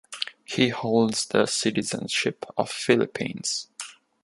[0.45, 3.67] He holds the citizenship of Philippines.